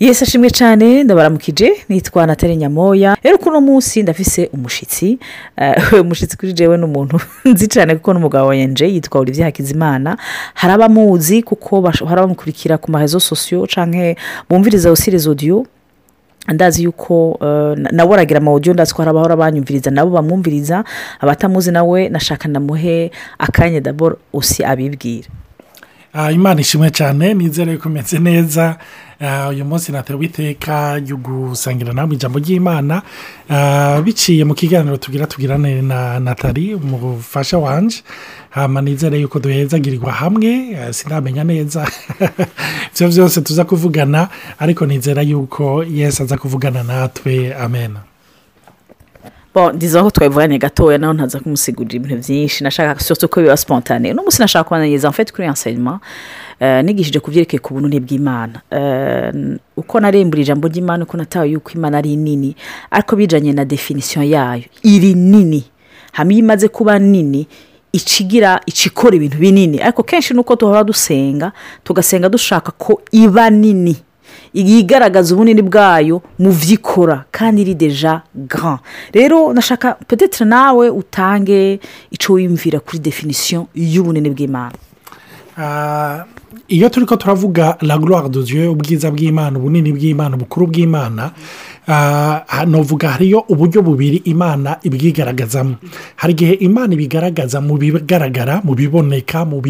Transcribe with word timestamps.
yesi 0.00 0.24
ashimwe 0.24 0.48
cyane 0.50 1.04
ndabaramukije 1.04 1.66
nitwa 1.88 2.26
natali 2.26 2.56
nyamoya 2.56 3.16
rero 3.22 3.38
uno 3.46 3.60
munsi 3.60 4.02
ndafise 4.02 4.48
umushyitsi 4.54 5.18
eh, 5.56 6.02
umushyitsi 6.04 6.36
kuri 6.38 6.52
jewe 6.52 6.78
n'umuntu 6.78 7.18
nzi 7.52 7.66
cyane 7.72 7.90
kuko 7.98 8.10
n'umugabo 8.14 8.46
wa 8.48 8.56
yitwa 8.56 9.20
Olivier 9.20 9.44
Hakizimana 9.50 10.10
hari 10.54 10.72
abamuzi 10.76 11.42
kuko 11.42 11.80
hari 11.82 12.18
abamukurikira 12.22 12.78
ku 12.78 12.88
mahezo 12.94 13.18
sosiyo 13.20 13.66
cyangwa 13.66 14.14
bumviriza 14.50 14.92
usiriza 14.94 15.28
odiyo 15.34 15.66
ndazi 16.54 16.82
yuko 16.86 17.38
eh, 17.42 17.72
nawe 17.98 18.12
aragira 18.14 18.38
amawudiyo 18.40 18.72
ndazi 18.74 18.94
ko 18.94 19.02
hari 19.02 19.10
abahora 19.10 19.36
banyumviriza 19.36 19.90
nabo 19.90 20.10
bamwumviriza 20.10 20.84
abatamuzi 21.20 21.70
nawe 21.72 22.08
nashaka 22.08 22.48
namuhe 22.48 23.10
akanya 23.38 23.80
daboro 23.80 24.16
usi 24.32 24.62
abibwira 24.64 25.28
Ah, 26.20 26.32
imana 26.34 26.58
ishimwe 26.66 26.88
cyane 26.98 27.26
nizere 27.38 27.76
ko 27.78 27.86
imeze 27.92 28.18
neza 28.28 28.66
ah, 29.26 29.46
uyu 29.54 29.62
munsi 29.70 29.88
natewe 29.94 30.22
iteka 30.28 30.76
ryo 31.02 31.16
gusangira 31.26 31.90
nawe 31.94 32.10
ijambo 32.16 32.36
ry'imana 32.42 32.96
ah, 33.56 33.98
biciye 34.04 34.42
mu 34.48 34.54
kiganiro 34.58 34.96
tugira 35.04 35.26
tugirane 35.32 35.70
na 35.90 36.18
natali 36.26 36.64
umufasha 36.74 37.56
wanje 37.64 37.98
hama 38.56 38.78
nizere 38.82 39.14
yuko 39.22 39.36
duhezagirirwa 39.44 40.10
hamwe 40.20 40.50
sinamenya 40.98 41.42
neza 41.50 41.82
ibyo 42.94 43.06
byose 43.12 43.36
tuza 43.46 43.62
kuvugana 43.70 44.20
ariko 44.62 44.82
nizera 44.90 45.22
yuko 45.30 45.84
yesi 45.98 46.18
aza 46.22 46.36
kuvugana 46.42 46.80
natwe 46.90 47.54
amena 47.66 48.00
ndizaho 49.74 50.10
twabivuganye 50.10 50.58
gatoya 50.58 50.98
nawe 50.98 51.14
ntaza 51.14 51.40
kumusigurira 51.40 51.96
ibintu 51.96 52.20
byinshi 52.22 52.60
nashaka 52.64 53.00
soso 53.00 53.28
ko 53.32 53.40
biba 53.40 53.56
sipantane 53.56 54.12
uno 54.12 54.20
munsi 54.22 54.42
nashaka 54.44 54.64
kubananiriza 54.68 55.08
mfite 55.08 55.32
kuri 55.32 55.46
yansayima 55.48 55.94
nigishije 56.84 57.18
ku 57.24 57.30
byerekeye 57.32 57.60
ku 57.64 57.72
bunini 57.74 57.98
bw'imana 58.04 58.60
uko 59.76 59.94
narembura 60.00 60.40
ijambo 60.44 60.68
ry'imana 60.68 61.02
uko 61.08 61.14
natawe 61.16 61.48
yuko 61.48 61.68
imana 61.74 61.96
ari 61.98 62.12
nini 62.16 62.52
ariko 62.92 63.16
bijyanye 63.16 63.52
na 63.56 63.64
definisiyo 63.64 64.20
yayo 64.22 64.64
iri 64.84 65.14
nini 65.16 65.64
hamwe 66.12 66.32
iyo 66.34 66.40
imaze 66.44 66.68
kuba 66.68 66.98
nini 67.00 67.46
icigira 67.96 68.60
icikora 68.68 69.16
ibintu 69.16 69.38
binini 69.40 69.80
ariko 69.80 70.02
kenshi 70.04 70.34
uko 70.36 70.54
duhora 70.60 70.84
dusenga 70.84 71.52
tugasenga 71.84 72.28
dushaka 72.28 72.70
ko 72.76 73.00
iba 73.16 73.48
nini 73.50 73.96
igaragaza 74.54 75.34
ubunini 75.34 75.62
bwayo 75.62 76.22
mu 76.40 76.50
byikora 76.50 77.24
kandi 77.30 77.58
iri 77.64 77.74
deja 77.78 78.22
gara 78.34 78.78
rero 79.14 79.52
nashaka 79.54 79.96
pedetire 80.08 80.46
nawe 80.50 80.84
utange 81.00 81.58
icyo 82.14 82.28
wiyumvira 82.34 82.78
kuri 82.84 82.98
definisiyo 83.08 83.60
y'ubunini 83.92 84.28
bw'imana 84.34 84.76
ah, 85.58 86.22
iyo 86.68 86.88
turi 86.90 87.06
ko 87.06 87.16
turavuga 87.16 87.76
laguruwari 87.80 88.28
duzuye 88.28 88.66
ubwiza 88.68 89.10
bw'imana 89.10 89.56
ubunini 89.58 89.92
bw'imana 89.92 90.36
ubukuru 90.36 90.66
bw'imana 90.66 91.30
ah, 91.88 92.64
navuga 92.68 93.08
hariyo 93.16 93.40
uburyo 93.48 93.80
bubiri 93.82 94.20
imana 94.28 94.76
ibwigaragazamo 94.84 95.74
hari 96.20 96.32
igihe 96.36 96.52
imana 96.68 96.90
ibigaragaza 96.96 97.56
mu 97.64 97.74
bigaragara 97.80 98.54
mu 98.66 98.72
biboneka 98.76 99.38
mu 99.44 99.60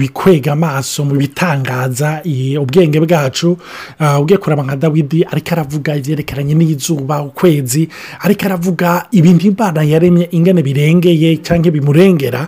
bikwega 0.00 0.50
amaso 0.58 0.98
mu 1.06 1.14
bitangaza 1.14 2.22
ubwenge 2.62 2.98
bwacu 3.06 3.54
ah, 4.02 4.18
ubwe 4.18 4.34
kureba 4.42 4.62
nka 4.66 4.76
dawidi 4.82 5.22
ariko 5.30 5.50
aravuga 5.54 5.90
ibyerekeranye 5.98 6.54
n'izuba 6.58 7.16
ukwezi 7.30 7.82
ariko 8.24 8.42
aravuga 8.48 8.88
ibintu 9.18 9.42
imana 9.50 9.80
yaremye 9.92 10.26
ingana 10.34 10.60
birengeye 10.66 11.28
cyangwa 11.46 11.70
bimurengera 11.74 12.40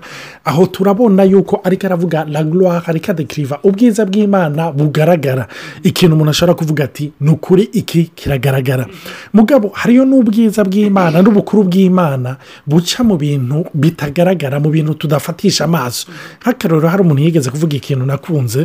aho 0.50 0.62
turabona 0.74 1.22
yuko 1.30 1.62
ariko 1.66 1.82
aravuga 1.86 2.18
laguruwari 2.26 2.84
ariko 2.90 3.08
adekiriva 3.14 3.55
kumva 3.56 3.58
ubwiza 3.66 4.04
bw'imana 4.08 4.62
bugaragara 4.76 5.44
ikintu 5.88 6.12
umuntu 6.14 6.30
ashobora 6.32 6.56
kuvuga 6.60 6.82
ati 6.88 7.04
ni 7.24 7.30
ukuri 7.34 7.62
iki 7.80 8.00
kiragaragara 8.18 8.84
mugabo 9.36 9.66
hariyo 9.80 10.02
n'ubwiza 10.08 10.60
bw'imana 10.68 11.16
n'ubukuru 11.24 11.60
bw'imana 11.68 12.30
buca 12.70 13.00
mu 13.08 13.16
bintu 13.22 13.58
bitagaragara 13.80 14.56
mu 14.62 14.68
bintu 14.74 14.92
tudafatisha 15.00 15.62
amaso 15.68 16.02
nk'akarorero 16.40 16.88
hari 16.92 17.02
umuntu 17.04 17.22
yigeze 17.24 17.48
kuvuga 17.54 17.74
ikintu 17.80 18.04
nakunze 18.10 18.60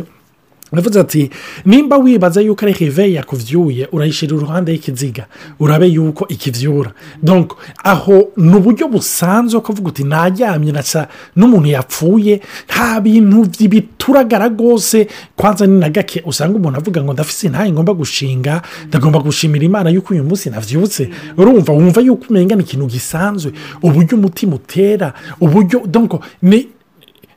uravuze 0.72 1.00
ati 1.00 1.30
nimba 1.64 1.96
wibaza 1.98 2.40
yuko 2.40 2.62
ari 2.64 2.72
heve 2.72 3.12
yakubyuye 3.12 3.88
urayishyira 3.92 4.36
uruhande 4.36 4.72
y'ikiziga 4.72 5.26
urabe 5.60 5.86
yuko 5.88 6.26
ikibyura 6.28 6.92
donko 7.22 7.56
aho 7.84 8.16
ni 8.36 8.54
uburyo 8.56 8.88
busanzwe 8.88 9.60
kuvuga 9.60 9.88
uti 9.88 10.04
naryamye 10.08 10.72
nasa 10.72 11.08
n'umuntu 11.36 11.68
yapfuye 11.76 12.40
nta 12.68 13.00
bintu 13.04 13.46
bituragara 13.68 14.48
rwose 14.48 15.06
kwanza 15.36 15.66
ni 15.68 15.76
na 15.78 15.90
gake 15.92 16.22
usanga 16.26 16.56
umuntu 16.56 16.78
avuga 16.80 16.98
ngo 17.04 17.12
ndafise 17.12 17.48
ntayo 17.52 17.70
ngomba 17.72 17.92
gushinga 17.94 18.62
ndagomba 18.88 19.18
gushimira 19.20 19.64
imana 19.68 19.90
yuko 19.92 20.14
uyu 20.16 20.24
munsi 20.24 20.48
nabyibutse 20.50 21.08
urumva 21.36 21.70
wumva 21.76 22.00
yuko 22.00 22.24
umenya 22.32 22.56
ni 22.56 22.62
ikintu 22.64 22.86
gisanzwe 22.88 23.52
uburyo 23.84 24.16
umutima 24.18 24.54
utera 24.56 25.12
uburyo 25.40 25.84
donko 25.86 26.20
ni 26.48 26.66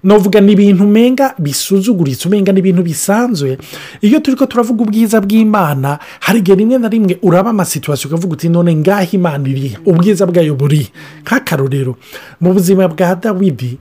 navuga 0.05 0.39
ni 0.41 0.51
ibintu 0.53 0.83
umenga 0.85 1.33
bisuzuguritse 1.41 2.27
umenga 2.29 2.51
ni 2.53 2.59
ibintu 2.61 2.81
bisanzwe 2.85 3.57
iyo 4.05 4.19
turi 4.21 4.37
ko 4.37 4.45
turavuga 4.45 4.83
ubwiza 4.85 5.17
bw'imana 5.21 5.97
hari 6.21 6.39
igihe 6.45 6.55
rimwe 6.61 6.77
na 6.77 6.87
rimwe 6.93 7.13
uraba 7.25 7.49
amasituwasiyo 7.49 8.07
ukavuga 8.09 8.33
uti 8.37 8.47
none 8.53 8.69
ngaho 8.81 9.09
imana 9.17 9.43
iri 9.51 9.69
ubwiza 9.89 10.23
bwayo 10.29 10.53
buri 10.55 10.81
nk'akarorero 11.25 11.97
mu 12.41 12.49
buzima 12.55 12.85
bwa 12.93 13.09
dawidi 13.17 13.71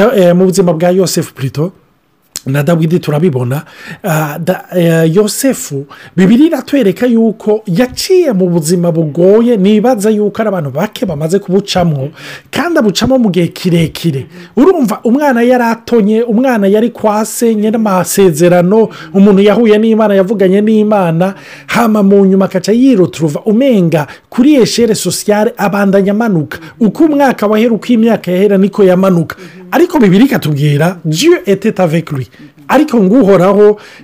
eh, 0.00 0.32
mu 0.36 0.44
buzima 0.48 0.72
bwa 0.72 0.88
yosefu 0.98 1.30
purito 1.36 1.64
na 2.46 2.62
dawidi 2.62 2.98
turabibona 2.98 3.62
uh, 4.04 4.26
uh, 4.72 5.16
yosefu 5.16 5.86
bibiri 6.16 6.46
iratwereka 6.46 7.06
yuko 7.06 7.62
yaciye 7.66 8.32
mu 8.32 8.48
buzima 8.48 8.92
bugoye 8.92 9.56
nibaza 9.56 10.10
yuko 10.10 10.40
ari 10.42 10.48
abantu 10.48 10.70
bake 10.70 11.06
bamaze 11.06 11.38
kubucamo 11.38 12.08
kandi 12.50 12.76
abucamo 12.78 13.18
mu 13.18 13.28
gihe 13.32 13.48
kirekire 13.48 14.26
urumva 14.56 15.00
umwana 15.04 15.42
yari 15.42 15.64
atonye 15.64 16.22
umwana 16.22 16.66
yari 16.68 16.90
kwasenye 16.90 17.70
n'amasezerano 17.72 18.88
umuntu 19.14 19.40
yahuye 19.42 19.76
n'imana 19.80 20.14
yavuganye 20.14 20.60
n'imana 20.60 21.34
hama 21.66 22.02
mu 22.02 22.26
nyuma 22.28 22.44
akaca 22.44 22.72
yiruturuva 22.72 23.40
umenga 23.44 24.06
kuri 24.28 24.56
eshere 24.60 24.94
sosiyale 24.94 25.54
abandanya 25.56 26.12
amanuka 26.12 26.58
uko 26.80 27.04
umwaka 27.08 27.46
wahera 27.46 27.74
uko 27.74 27.86
imyaka 27.88 28.28
yahera 28.30 28.56
niko 28.60 28.84
yamanuka 28.84 29.36
ariko 29.74 29.98
bibiri 29.98 30.24
ikatubwira 30.30 30.98
jiyo 31.04 31.42
eteta 31.46 31.82
avekuri 31.82 32.28
ariko 32.68 32.96
ngo 33.02 33.18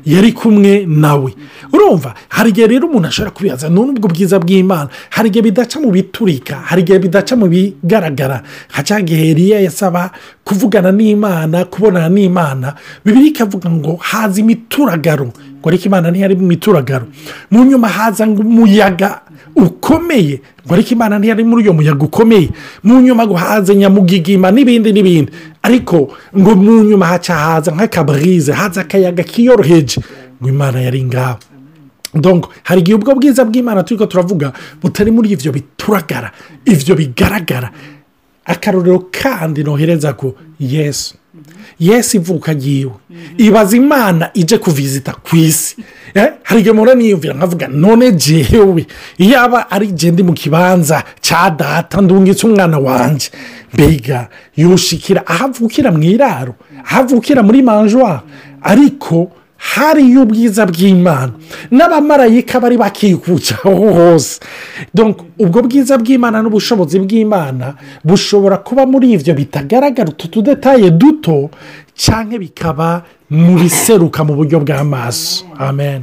yari 0.04 0.32
kumwe 0.34 0.82
nawe 0.86 1.30
urumva 1.72 2.10
hari 2.28 2.50
igihe 2.50 2.66
rero 2.66 2.88
umuntu 2.90 3.06
ashobora 3.08 3.30
kubibaza 3.30 3.68
n'ubwo 3.70 4.08
bwiza 4.10 4.38
bw'imana 4.42 4.88
hari 5.14 5.28
igihe 5.30 5.42
bidaca 5.46 5.76
mu 5.80 5.90
biturika 5.94 6.54
hari 6.66 6.82
igihe 6.82 6.98
bidaca 7.06 7.34
mu 7.38 7.46
bigaragara 7.46 8.42
nka 8.74 8.98
gihe 9.00 9.62
yasaba 9.64 10.10
kuvugana 10.44 10.90
n'imana 10.90 11.64
kubonana 11.70 12.08
n'imana 12.10 12.74
bibiri 13.06 13.28
ikavuga 13.30 13.70
ngo 13.70 13.96
haza 14.02 14.40
imituragaro 14.42 15.26
ngo 15.30 15.64
ariko 15.70 15.84
imana 15.86 16.10
ntiyari 16.10 16.34
mu 16.34 16.46
mituragaro 16.50 17.06
mu 17.50 17.62
nyuma 17.64 17.86
haza 17.96 18.26
ngo 18.26 18.42
umuyaga 18.42 19.10
ukomeye 19.56 20.34
ngo 20.66 20.70
ariko 20.74 20.90
imana 20.92 21.14
ntiyari 21.18 21.42
muri 21.48 21.60
uyo 21.64 21.72
muyaga 21.78 22.02
ukomeye 22.10 22.48
mu 22.84 23.00
nyuma 23.04 23.22
ngo 23.26 23.34
haza 23.40 23.72
nyamugigima 23.74 24.50
n'ibindi 24.52 24.90
n'ibindi 24.92 25.32
ariko 25.62 26.08
ngo 26.38 26.52
mu 26.56 26.72
nyuma 26.88 27.06
haca 27.10 27.32
haza 27.44 27.70
nk'akabarize 27.74 28.52
haza 28.52 28.80
akayaga 28.84 29.22
kiyoroheje 29.32 29.98
ngo 30.42 30.46
imana 30.54 30.78
yari 30.86 30.98
ingabo 31.04 31.38
hari 32.68 32.80
igihe 32.80 32.94
ubwo 32.96 33.10
bwiza 33.18 33.42
bw'imana 33.48 33.84
turi 33.86 33.98
ko 34.00 34.06
turavuga 34.10 34.48
butari 34.82 35.10
muri 35.16 35.28
ibyo 35.34 35.50
bituragara 35.56 36.28
ibyo 36.72 36.94
bigaragara 37.00 37.68
akarorero 38.52 38.98
kandi 39.18 39.60
nohereza 39.66 40.10
ku 40.18 40.28
yesu 40.58 41.12
yesi 41.80 42.16
ivuka 42.16 42.52
agiyewe 42.52 42.92
ibaza 43.46 43.74
imana 43.82 44.24
ije 44.40 44.56
kuvizita 44.64 45.10
ku 45.26 45.32
isi 45.36 45.74
eh? 46.18 46.28
hari 46.46 46.58
igihe 46.60 46.74
mpora 46.74 46.92
niyumvira 46.94 47.34
nkavuga 47.38 47.66
none 47.68 48.04
jewe 48.24 48.82
yaba 49.18 49.70
ari 49.74 49.86
ndi 50.12 50.22
mu 50.26 50.32
kibanza 50.40 50.96
cya 51.24 51.42
data 51.60 51.96
ndungitse 52.04 52.42
umwana 52.48 52.78
wanjye 52.86 53.28
mbega 53.74 54.20
yushikira 54.60 55.20
ahavukira 55.32 55.88
mu 55.94 56.02
iraro 56.12 56.52
ahavukira 56.86 57.40
muri 57.46 57.60
manjwa 57.68 58.10
ariko 58.72 59.16
hariyo 59.60 60.22
ubwiza 60.24 60.62
bw'imana 60.70 61.32
n'abamarayika 61.76 62.56
bari 62.64 62.76
bakikukira 62.80 63.60
aho 63.68 63.86
hose 63.98 64.32
ubwo 65.42 65.58
bwiza 65.66 65.94
bw'imana 66.00 66.36
n'ubushobozi 66.42 66.96
bw'imana 67.04 67.66
bushobora 68.08 68.56
kuba 68.66 68.82
muri 68.90 69.06
ibyo 69.16 69.32
bitagaragara 69.40 70.08
utu 70.12 70.26
tudetaye 70.32 70.88
duto 71.00 71.36
cyangwa 72.02 72.36
bikaba 72.42 72.88
mu 73.36 73.52
biseruka 73.60 74.20
mu 74.26 74.32
buryo 74.38 74.56
bw'amaso 74.64 75.44
amen 75.68 76.02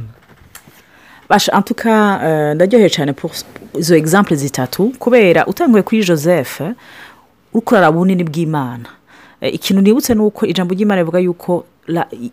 basha 1.28 1.50
euh, 1.58 2.54
ndaryoheye 2.54 2.90
cyane 2.96 3.12
izo 3.82 3.92
egizample 4.00 4.36
zitatu 4.44 4.80
kubera 5.02 5.40
utanguye 5.50 5.82
kuri 5.82 6.04
joseph 6.08 6.54
eh, 6.62 6.72
uri 7.58 7.88
bunini 7.96 8.22
bw'imana 8.24 8.88
eh, 9.42 9.50
ikintu 9.58 9.80
nibutse 9.82 10.14
ni 10.14 10.22
uko 10.22 10.46
ijambo 10.46 10.70
ry'imana 10.74 11.00
rivuga 11.02 11.18
yuko 11.26 11.52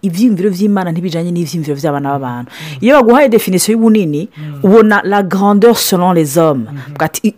ibyiyumviro 0.03 0.49
by'imana 0.55 0.91
ntibijyanye 0.93 1.31
n'ibyiyumviro 1.31 1.75
by'abana 1.79 2.07
b'abantu 2.13 2.49
iyo 2.83 2.91
baguhaye 2.99 3.27
definisiyo 3.35 3.71
y'ubunini 3.75 4.21
ubona 4.65 4.97
la 5.03 5.19
grandeur 5.23 5.75
selon 5.77 6.13
les 6.17 6.35
hommes 6.37 6.67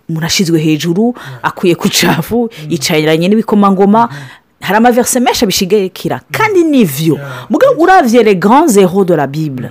umuntu 0.10 0.26
ashyizwe 0.26 0.58
hejuru 0.66 1.04
akwiye 1.48 1.76
ku 1.78 1.86
icafu 1.92 2.40
yicaranye 2.72 3.26
n'ibikomangoma 3.30 4.02
hari 4.66 4.78
amaverse 4.82 5.18
menshi 5.20 5.42
abishigikira 5.46 6.22
kandi 6.32 6.60
nibyo 6.64 7.16
urabye 7.84 8.20
le 8.24 8.34
grand 8.36 8.68
zero 8.70 9.06
de 9.06 9.16
la 9.16 9.28
bible 9.28 9.70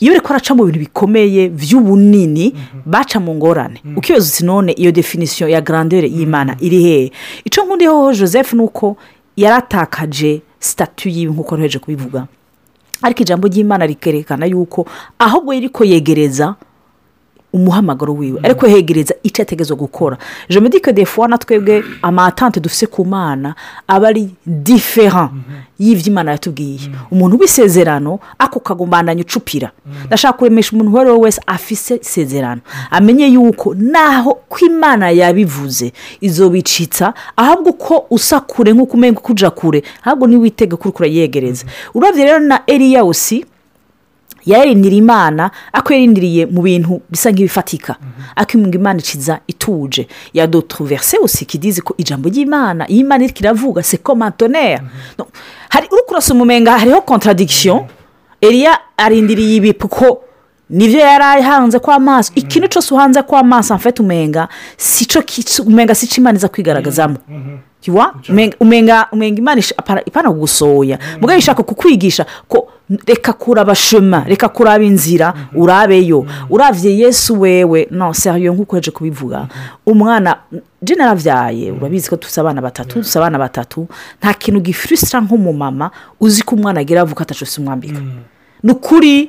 iyo 0.00 0.10
bari 0.12 0.22
kwaraca 0.26 0.52
mu 0.56 0.64
bintu 0.64 0.80
bikomeye 0.88 1.48
by'ubunini 1.48 2.46
baca 2.88 3.20
mu 3.24 3.32
ngorane 3.36 3.78
ukiyoze 3.96 4.40
none 4.46 4.72
iyo 4.72 4.90
definisiyo 4.92 5.48
ya 5.48 5.60
grandeur 5.60 6.04
y'imana 6.04 6.56
iri 6.60 6.80
hehe 6.82 7.04
icyo 7.44 7.60
nkundiho 7.64 8.12
joseph 8.12 8.52
ni 8.52 8.60
uko 8.62 8.96
yaratakaje 9.36 10.42
sitatu 10.68 11.04
yiwe 11.14 11.32
nk'uko 11.34 11.52
ntoje 11.56 11.78
kubivuga 11.84 12.20
ariko 13.04 13.18
ijambo 13.24 13.44
ry'imana 13.50 13.84
rikerekana 13.92 14.44
yuko 14.52 14.78
ahubwo 15.26 15.50
yari 15.56 15.68
ko 15.76 15.82
yegereza 15.92 16.46
umuhamagaro 17.54 18.12
wiwe 18.18 18.38
ariko 18.42 18.64
hegereza 18.66 19.14
icyo 19.22 19.40
ategezo 19.46 19.74
gukora 19.78 20.18
jomedike 20.50 20.92
defuwa 20.92 21.28
na 21.28 21.38
twebwe 21.38 21.74
amatante 22.02 22.60
dufite 22.60 22.86
ku 22.90 23.04
mana 23.06 23.54
aba 23.88 24.08
ari 24.10 24.34
difera 24.46 25.30
y'ibyo 25.78 26.06
imana 26.10 26.30
yatubwiye 26.34 26.90
umuntu 27.14 27.34
w'isezerano 27.40 28.18
ako 28.38 28.58
kagumananya 28.60 29.20
ucupira 29.22 29.70
ndashaka 30.06 30.34
kuremesha 30.38 30.72
umuntu 30.74 30.90
uwo 30.92 31.00
ari 31.00 31.10
we 31.14 31.18
wese 31.30 31.40
afise 31.46 31.94
isezerano 32.02 32.60
amenye 32.90 33.26
yuko 33.30 33.74
naho 33.74 34.34
ko 34.50 34.56
imana 34.66 35.10
yabivuze 35.14 35.92
izo 36.20 36.50
bicitsa 36.50 37.14
ahubwo 37.38 37.70
uko 37.70 37.94
usa 38.10 38.40
kure 38.42 38.72
nk'uko 38.74 38.94
umenya 38.98 39.16
uko 39.22 39.30
ujya 39.32 39.50
kure 39.54 39.82
ahubwo 40.04 40.26
niba 40.26 40.66
kuri 40.76 40.92
kure 40.92 41.08
yegereza 41.14 41.64
urabye 41.94 42.24
rero 42.26 42.40
na 42.42 42.62
eriyawusi 42.66 43.44
yararindira 44.46 44.94
imana 44.96 45.50
ako 45.72 45.92
yarindiriye 45.96 46.46
mu 46.46 46.60
bintu 46.62 47.00
bisa 47.10 47.30
nk'ibifatika 47.32 47.96
mhm. 48.00 48.36
ako 48.36 48.50
imana 48.76 48.98
iciza 49.00 49.40
ituje 49.46 50.06
ya 50.32 50.46
dotuverse 50.46 51.18
usikidizi 51.18 51.80
ko 51.80 51.94
ijambo 51.98 52.28
ry'imana 52.28 52.84
iyi 52.88 53.00
imana 53.00 53.24
iri 53.24 53.82
seko 53.82 54.14
mantoneri 54.14 54.82
hari 55.68 55.86
uri 55.92 56.02
kurasa 56.06 56.34
umumenga 56.34 56.78
hariho 56.78 57.00
kontaradikisiyo 57.00 57.74
mhm. 57.76 57.86
eriya 58.40 58.78
arindiriye 58.96 59.56
ibipuko 59.56 60.23
nibyo 60.70 61.00
yari 61.04 61.24
ahanze 61.44 61.76
ko 61.78 61.90
amaso 61.92 62.32
ikintu 62.34 62.68
cyose 62.72 62.88
uhanze 62.94 63.20
ko 63.28 63.36
amaso 63.36 63.74
amfata 63.76 64.00
umenga 64.02 64.48
si 64.80 65.04
cyo 65.04 65.20
umenga 65.66 65.92
si 65.94 66.08
cyo 66.08 66.20
imana 66.24 66.38
iza 66.40 66.48
kwigaragazamo 66.48 67.16
umenga 68.60 69.04
umenga 69.12 69.38
imana 69.44 69.60
ipana 70.08 70.30
gusohoya 70.32 70.96
mugabo 71.20 71.36
ishaka 71.38 71.60
kukwigisha 71.62 72.24
ko 72.48 72.68
reka 72.88 73.32
kurabashema 73.36 74.24
reka 74.26 74.48
kuraba 74.48 74.84
inzira 74.84 75.34
urabeyo 75.54 76.24
urabye 76.50 76.96
yesu 76.96 77.36
wewe 77.40 77.88
no 77.92 78.14
seriyo 78.16 78.52
nk'uko 78.56 78.76
yaje 78.80 78.88
kubivuga 78.90 79.44
umwana 79.86 80.36
jena 80.82 81.12
urabizi 81.12 82.08
ko 82.08 82.16
dufite 82.16 82.40
abana 82.40 82.62
batatu 82.64 82.98
dufite 83.04 83.16
abana 83.20 83.36
batatu 83.38 83.84
nta 84.18 84.32
kintu 84.34 84.60
gifurisira 84.64 85.20
nk'umumama 85.20 85.90
uzi 86.20 86.40
ko 86.42 86.54
umwana 86.56 86.80
agira 86.80 87.00
avuga 87.04 87.20
atacose 87.22 87.60
umwambika 87.60 88.00
ni 88.64 88.72
ukuri 88.72 89.28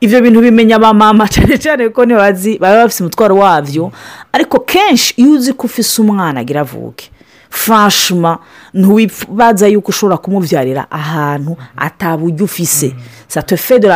ibyo 0.00 0.20
bintu 0.20 0.40
bimenya 0.40 0.76
ba 0.78 0.92
mama 0.94 1.24
cyane 1.32 1.56
cyane 1.58 1.82
kuko 1.88 2.04
niba 2.04 2.26
baba 2.60 2.82
bafite 2.84 3.00
umutwaro 3.02 3.34
wabyo 3.40 3.92
ariko 4.34 4.60
kenshi 4.68 5.14
iyo 5.16 5.30
uzi 5.40 5.52
ko 5.56 5.64
ufise 5.66 5.96
umwana 6.02 6.40
agira 6.44 6.60
avuge 6.62 7.04
fashuma 7.50 8.38
ntiwibaza 8.76 9.64
yuko 9.72 9.88
ushobora 9.88 10.16
kumubyarira 10.20 10.84
ahantu 10.92 11.56
ataburyo 11.76 12.44
ufise 12.44 12.92
satwe 13.28 13.56
mm. 13.70 13.80
de 13.80 13.88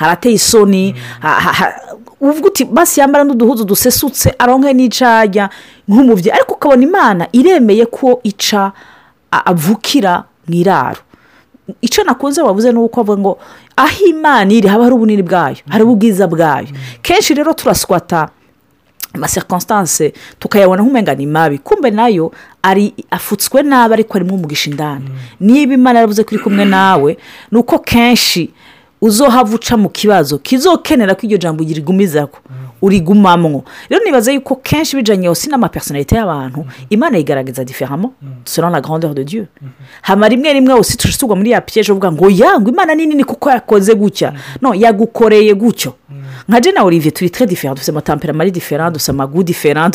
harateye 0.00 0.34
isoni 0.34 0.94
mm. 1.22 1.66
uvuga 2.20 2.46
uti 2.48 2.64
basi 2.64 3.00
yambara 3.00 3.22
n'uduhudu 3.24 3.64
dusesutse 3.70 4.34
aronke 4.38 4.72
n'icajya 4.74 5.44
nk'umubyeyi 5.88 6.32
ariko 6.34 6.52
ukabona 6.58 6.82
imana 6.82 7.24
iremeye 7.32 7.86
ko 7.86 8.18
ica 8.26 8.72
avukira 9.30 10.24
mu 10.48 10.54
iraro 10.58 11.00
icyo 11.80 12.04
nakunze 12.04 12.42
wabuze 12.42 12.72
ni 12.72 12.78
uko 12.78 12.98
ngo 13.18 13.32
aho 13.76 13.98
imana 14.12 14.50
iri 14.52 14.68
haba 14.70 14.84
hari 14.86 14.94
ubunini 14.94 15.22
bwayo 15.22 15.56
hari 15.72 15.82
ubwiza 15.86 16.24
bwayo 16.28 16.68
kenshi 17.02 17.30
rero 17.36 17.50
turaswata 17.54 18.28
amasekonsitanse 19.14 20.12
tukayabona 20.38 20.82
nk'umenya 20.82 21.14
ni 21.18 21.26
mabi 21.26 21.56
kumbe 21.58 21.90
nayo 21.90 22.30
ari 22.62 22.94
afutswe 23.10 23.58
nabi 23.66 23.90
ariko 23.96 24.12
arimo 24.18 24.34
umugisha 24.38 24.66
indani 24.70 25.06
niba 25.42 25.72
imana 25.74 25.96
yarabuze 25.98 26.22
kuri 26.26 26.38
kumwe 26.42 26.64
nawe 26.66 27.16
ni 27.50 27.56
uko 27.58 27.74
kenshi 27.82 28.50
uzohava 29.00 29.54
uca 29.54 29.76
mu 29.80 29.88
kibazo 29.90 30.38
kizokenera 30.38 31.14
ko 31.14 31.20
iryo 31.26 31.38
jambo 31.38 31.64
urigumizaho 31.64 32.30
mm. 32.32 32.56
urigumamwo 32.82 33.64
rero 33.90 34.04
nibaza 34.04 34.32
yuko 34.32 34.54
kenshi 34.60 34.96
bijanye 34.96 35.28
hose 35.28 35.48
n'amapersonalite 35.50 36.16
y'abantu 36.16 36.58
mm. 36.60 36.70
imana 36.90 37.16
yigaragaza 37.18 37.64
diferamo 37.64 38.12
mm. 38.22 38.28
dusura 38.44 38.70
na 38.70 38.80
gahunda 38.80 39.08
de 39.14 39.24
dieu 39.24 39.42
mm-hmm. 39.42 39.86
hama 40.02 40.28
rimwe 40.28 40.52
rimwe 40.52 40.72
hose 40.74 40.96
tugwa 40.96 41.36
muri 41.36 41.50
ya 41.50 41.60
piyeje 41.60 41.92
uvuga 41.92 42.12
ngo 42.12 42.30
yangwe 42.30 42.72
imana 42.72 42.94
ni 42.94 43.06
nini 43.06 43.24
kuko 43.24 43.50
yakoze 43.50 43.94
gutya 43.94 44.32
no 44.62 44.74
yagukoreye 44.74 45.54
gutyo 45.54 45.94
nka 46.48 46.60
jena 46.60 46.82
olivier 46.84 47.14
turi 47.14 47.30
tre 47.30 47.46
difera 47.46 47.74
dufite 47.74 47.90
amatampera 47.90 48.50
difera 48.50 48.90
dufite 48.90 49.10
amagu 49.10 49.42
difera 49.42 49.90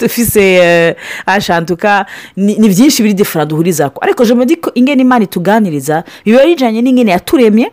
dufite 0.00 0.96
ashantuka 1.26 2.06
ni 2.36 2.68
byinshi 2.68 3.02
biri 3.02 3.14
difera 3.14 3.44
duhurizako 3.44 4.00
ariko 4.04 4.24
jomodiko 4.24 4.70
ingene 4.74 5.02
imana 5.02 5.24
ituganiriza 5.24 6.04
biba 6.26 6.44
bijyanye 6.44 6.80
n'ingene 6.82 7.10
yaturemye 7.12 7.70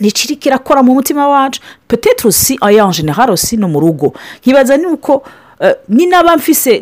nicirika 0.00 0.48
irakora 0.48 0.82
mu 0.82 0.94
mutima 0.94 1.28
wacu 1.28 1.60
peteturusi 1.88 2.56
ayanje 2.60 3.02
harosi 3.10 3.56
no 3.56 3.68
mu 3.68 3.80
rugo 3.80 4.12
nkibaza 4.42 4.76
ni 4.76 4.86
uko 4.86 5.22
ni 5.88 6.02
eh, 6.04 6.08
n'abamfise 6.10 6.80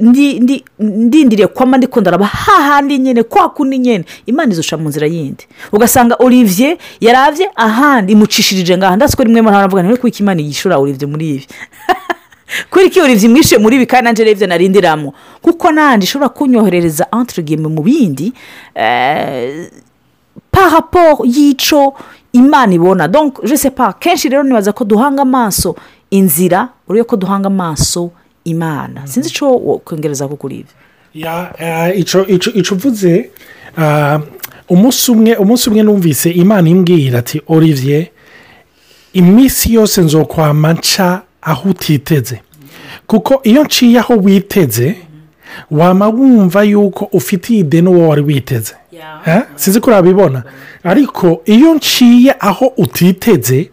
ndindiriye 0.80 1.46
kwama 1.46 1.76
ndiko 1.76 2.00
araba 2.00 2.26
hahandi 2.26 2.98
nyine 2.98 3.22
kwa 3.22 3.48
kundi 3.50 3.78
nyine 3.78 4.04
imana 4.26 4.52
izusha 4.52 4.76
mu 4.76 4.88
nzira 4.88 5.06
yindi 5.06 5.46
ugasanga 5.72 6.14
olivier 6.18 6.76
yarabye 7.00 7.50
ahandi 7.56 8.12
imucishirije 8.12 8.74
ngaha 8.78 8.96
ndetse 8.96 9.14
ko 9.16 9.22
rimwe 9.22 9.40
muri 9.42 9.54
hano 9.54 9.82
ni 9.82 9.96
kuko 9.96 10.10
imana 10.18 10.42
yishura 10.42 10.76
olivier 10.78 11.06
muri 11.08 11.26
ibi 11.30 11.46
kuri 12.70 12.90
ko 12.90 13.00
olivier 13.06 13.30
mwishe 13.30 13.58
muri 13.62 13.76
ibi 13.78 13.86
kandi 13.86 14.04
nanjye 14.10 14.24
revye 14.26 14.46
narindiramo 14.50 15.14
kuko 15.42 15.70
n'ahandi 15.72 16.02
ishobora 16.04 16.28
kunyoherereza 16.34 17.06
antirigeme 17.14 17.68
mu 17.70 17.78
bindi 17.82 18.32
eh, 18.74 19.70
paraporo 20.50 21.22
yico 21.24 21.94
imana 22.34 22.74
ibona 22.74 23.08
donc 23.08 23.38
je 23.44 23.68
pas 23.70 23.94
kenshi 23.98 24.28
rero 24.28 24.42
nibaza 24.42 24.72
ko 24.72 24.84
duhanga 24.84 25.22
amaso 25.22 25.74
inzira 26.10 26.68
urebe 26.88 27.04
ko 27.06 27.16
duhanga 27.16 27.46
amaso 27.46 28.10
imana 28.44 28.88
mm-hmm. 29.00 29.06
sinzi 29.08 29.28
icyo 29.30 29.46
wokongereza 29.50 30.28
ko 30.28 30.36
kuri 30.36 30.54
ibi 30.60 30.72
eh, 31.58 31.98
icyo 31.98 32.74
uvuze 32.74 33.30
eh, 33.78 34.18
umunsi 34.68 35.10
umwe 35.14 35.32
umunsi 35.38 35.64
umwe 35.70 35.82
numvise 35.86 36.28
imana 36.34 36.66
imbwira 36.68 37.18
ati 37.22 37.40
olivier 37.46 38.06
iminsi 39.12 39.72
yose 39.78 40.00
nzokwama 40.02 40.74
nca 40.74 41.22
aho 41.42 41.70
utiteze 41.70 42.40
kuko 43.06 43.40
iyo 43.44 43.62
nciye 43.64 43.98
aho 44.02 44.14
witeze 44.26 44.88
waba 45.70 46.08
wumva 46.08 46.62
yuko 46.62 47.08
ufite 47.12 47.50
iyi 47.54 47.82
uwo 47.82 48.08
wari 48.08 48.20
witeze 48.22 48.74
eh? 49.26 49.40
sinzi 49.56 49.80
ko 49.80 49.90
urabibona 49.90 50.42
ariko 50.84 51.42
iyo 51.44 51.74
nciye 51.74 52.34
aho 52.40 52.66
utiteze 52.76 53.70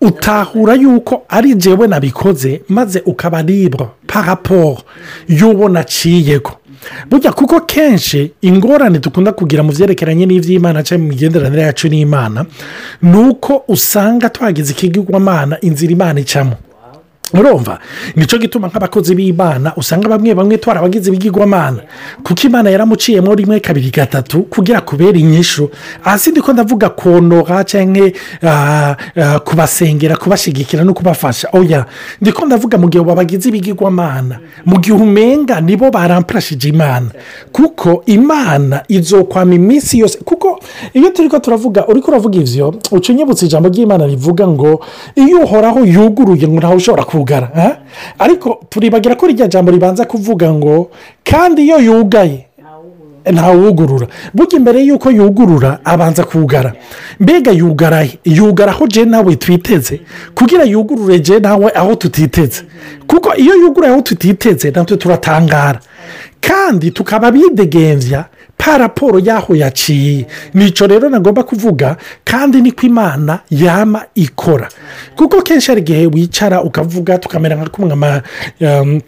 utahura 0.00 0.74
yuko 0.74 1.24
ari 1.28 1.54
jyewe 1.54 1.86
nabikoze 1.86 2.62
maze 2.68 3.02
ukaba 3.06 3.42
ribwa 3.42 3.88
paraporo 4.06 4.78
y'uwo 5.28 5.68
naciyego 5.68 6.50
burya 7.10 7.32
kuko 7.32 7.60
kenshi 7.60 8.32
ingorane 8.42 8.98
dukunda 9.02 9.32
kugira 9.34 9.62
mu 9.66 9.72
byerekeranye 9.74 10.26
n'iby'imana 10.30 10.78
cyangwa 10.86 11.02
mu 11.04 11.10
migenderanire 11.10 11.62
yacu 11.66 11.88
n'imana 11.90 12.46
ni 13.02 13.16
uko 13.28 13.64
usanga 13.68 14.30
twagize 14.30 14.70
ikigirwamana 14.72 15.58
inzira 15.66 15.92
imana 15.92 16.18
icamo 16.22 16.54
murumva 17.32 17.78
nicyo 18.16 18.38
gituma 18.38 18.66
nk'abakozi 18.68 19.14
b'imana 19.14 19.72
usanga 19.76 20.08
bamwe 20.08 20.32
bamwe 20.34 20.56
twarabagize 20.58 21.08
ibigirwamana 21.08 21.82
kuko 22.24 22.40
imana 22.48 22.70
yaramuciyemo 22.70 23.34
rimwe 23.34 23.60
kabiri 23.60 23.90
gatatu 23.90 24.42
kugira 24.48 24.80
kubera 24.80 25.18
inyishu 25.18 25.70
aha 26.04 26.18
si 26.18 26.30
ndiko 26.30 26.52
ndavuga 26.52 26.88
konoha 26.94 27.64
cyangwa 27.64 28.08
ah, 28.42 28.96
ah, 29.16 29.38
kubasengera 29.40 30.16
kubashyigikira 30.16 30.84
no 30.84 30.94
kubafasha 30.94 31.48
oya 31.52 31.84
ndiko 32.20 32.46
ndavuga 32.46 32.78
mu 32.78 32.86
gihe 32.88 33.04
babagize 33.04 33.48
ibigirwamana 33.48 34.38
mu 34.64 34.76
gihe 34.80 34.96
umenga 34.96 35.60
nibo 35.60 35.90
baramparashije 35.90 36.68
imana 36.72 37.10
kuko 37.52 38.02
imana 38.06 38.82
izokwama 38.88 39.54
iminsi 39.54 39.98
yose 40.00 40.16
kuko 40.24 40.60
iyo 40.96 41.10
turi 41.10 41.28
ko 41.28 41.38
turavuga 41.38 41.86
uri 41.86 42.00
kuravuga 42.02 42.38
uravuga 42.38 42.50
ibyo 42.52 42.66
uca 42.90 43.08
unyibutsa 43.12 43.46
ijambo 43.46 43.68
ry'imana 43.68 44.06
rivuga 44.06 44.48
ngo 44.48 44.80
iyo 45.14 45.38
uhoraho 45.44 45.80
yuguruye 45.84 46.48
ngo 46.48 46.58
ntawe 46.58 46.76
ushobora 46.80 47.04
kuba 47.04 47.17
kugara 47.18 47.76
ariko 48.18 48.60
turibagira 48.70 49.14
ko 49.14 49.26
rijya 49.26 49.48
jambo 49.50 49.70
ribanza 49.74 50.04
kuvuga 50.06 50.46
ngo 50.54 50.90
kandi 51.26 51.62
iyo 51.66 51.78
yugaye 51.86 52.46
ntawugurura 53.34 54.06
burya 54.34 54.56
imbere 54.58 54.78
y'uko 54.86 55.06
yugurura 55.18 55.70
abanza 55.84 56.22
kugara 56.24 56.70
mbega 57.20 57.50
yugaraye 57.60 58.14
yugara 58.24 58.72
aho 58.72 58.86
je 58.86 59.02
nawe 59.04 59.34
twiteze 59.36 60.00
kugira 60.38 60.64
yugurure 60.64 61.18
je 61.20 61.36
nawe 61.42 61.68
aho 61.74 61.92
tutiteze 62.00 62.62
kuko 63.10 63.28
iyo 63.42 63.52
yuguraye 63.60 63.92
aho 63.92 64.02
tutiteze 64.02 64.70
natwe 64.70 64.96
turatangara 64.96 65.80
kandi 66.40 66.90
tukaba 66.90 67.30
bidegenzya 67.34 68.24
pa 68.58 68.76
raporo 68.76 69.18
y'aho 69.20 69.54
yaciye 69.56 70.26
nicyo 70.58 70.86
rero 70.90 71.08
nagomba 71.08 71.42
kuvuga 71.46 71.96
kandi 72.24 72.60
niko 72.62 72.82
imana 72.86 73.40
yama 73.50 74.02
ikora 74.14 74.68
kuko 75.16 75.36
kenshi 75.46 75.68
hari 75.70 75.80
igihe 75.80 76.04
wicara 76.12 76.58
ukavuga 76.66 77.12
tukamera 77.22 77.54
nka 77.56 77.70
kumwe 77.70 77.92
ama 77.94 78.12
um, 78.60 79.00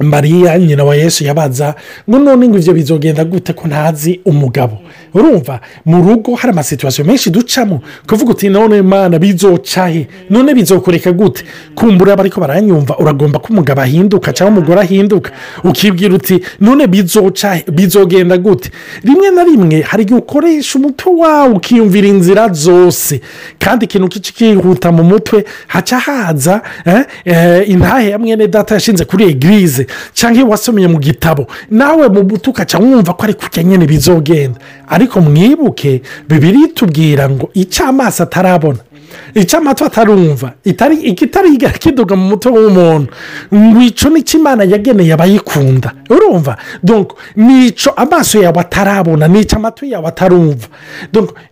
mariya 0.00 0.58
nyina 0.58 0.84
wa 0.84 0.96
yesu 0.96 1.24
yabanza 1.24 1.74
ngo 2.10 2.18
none 2.18 2.48
ngo 2.48 2.58
ibyo 2.58 2.72
bizogenda 2.72 3.24
gute 3.24 3.52
ko 3.52 3.68
ntazi 3.68 4.20
umugabo 4.24 4.76
urumva 5.14 5.60
mu 5.84 6.02
rugo 6.04 6.34
hari 6.36 6.52
amasituwasiyo 6.52 7.04
menshi 7.04 7.30
ducamo 7.30 7.80
kuvuga 8.08 8.32
uti 8.32 8.48
none 8.48 8.82
mana 8.82 9.18
bizocaye 9.18 10.08
none 10.30 10.54
bizokoreka 10.54 11.12
gute 11.12 11.44
kumbura 11.74 12.16
bariko 12.16 12.40
baranyumva 12.40 12.98
uragomba 12.98 13.38
ko 13.40 13.46
umugabo 13.52 13.80
ahinduka 13.80 14.32
cyangwa 14.36 14.58
umugore 14.60 14.80
ahinduka 14.80 15.30
ukibwira 15.64 16.14
uti 16.14 16.40
none 16.60 16.86
bizocaye 16.86 17.64
bizogenda 17.72 18.36
gute 18.38 18.70
rimwe 19.02 19.30
na 19.30 19.42
rimwe 19.44 19.80
hari 19.80 20.02
igihe 20.04 20.18
ukoresha 20.20 20.76
umutwe 20.78 21.08
wawe 21.24 21.50
ukiyumvira 21.56 22.06
inzira 22.08 22.48
zose 22.52 23.20
kandi 23.58 23.84
ikintu 23.88 24.08
kikihuta 24.12 24.92
mu 24.92 25.02
mutwe 25.04 25.44
haca 25.72 25.96
haza 25.98 26.62
eh, 26.84 27.02
eh, 27.24 27.68
intahe 27.70 28.10
ya 28.12 28.18
mwene 28.18 28.44
data 28.48 28.74
yashinze 28.76 29.04
kuri 29.04 29.24
egirize 29.32 29.85
wakoze 29.86 29.86
cyangwa 30.14 30.36
iyo 30.40 30.48
wasomeye 30.50 30.88
mu 30.88 30.98
gitabo 30.98 31.46
nawe 31.70 32.06
mu 32.08 32.22
butuka 32.26 32.64
cyangwa 32.66 32.96
wumva 33.00 33.14
ko 33.14 33.20
ariko 33.26 33.42
ukenyera 33.46 33.86
bizogenda 33.86 34.58
ariko 34.90 35.20
mwibuke 35.22 36.02
bibiri 36.28 36.60
itubwira 36.70 37.28
ngo 37.30 37.48
icyo 37.54 37.82
amaso 37.90 38.22
atarabona 38.26 38.78
icyo 39.34 39.56
amatwi 39.62 39.84
atarumva 39.86 40.48
ikitariga 41.10 41.70
kiduga 41.78 42.14
mu 42.18 42.26
mutwe 42.36 42.50
w'umuntu 42.52 43.08
ngwico 43.54 44.06
n'icyo 44.10 44.34
imana 44.40 44.60
yageneye 44.66 45.12
abayikunda 45.14 45.88
urumva 46.10 46.52
n'icyo 47.46 47.90
amaso 48.02 48.36
yawe 48.42 48.58
atarabona 48.64 49.24
n'icyo 49.30 49.56
amatwi 49.60 49.90
yawe 49.94 50.06
atarumva 50.10 50.66